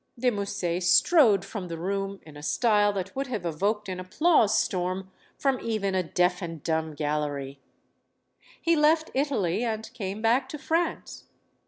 De 0.17 0.31
Musset 0.31 0.81
strode 0.81 0.83
strode 0.83 1.45
from 1.45 1.67
the 1.67 1.77
room 1.77 2.19
in 2.23 2.35
a 2.35 2.41
style 2.41 2.91
that 2.91 3.15
would 3.15 3.27
have 3.27 3.45
evoked 3.45 3.87
an 3.87 3.99
applause 3.99 4.57
storm 4.57 5.11
from 5.37 5.59
even 5.59 5.93
a 5.93 6.01
deaf 6.01 6.41
and 6.41 6.63
dumb 6.63 6.95
gallery. 6.95 7.59
He 8.59 8.75
left 8.75 9.11
Italy 9.13 9.63
and 9.63 9.93
came 9.93 10.19
back 10.19 10.49
to 10.49 10.57
France. 10.57 11.25